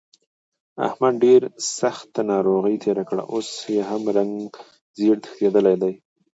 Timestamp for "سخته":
1.79-2.21